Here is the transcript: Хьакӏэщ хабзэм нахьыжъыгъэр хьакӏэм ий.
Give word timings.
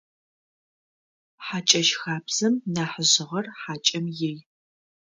Хьакӏэщ 1.45 1.89
хабзэм 2.01 2.53
нахьыжъыгъэр 2.73 3.45
хьакӏэм 3.59 4.05
ий. 4.29 4.39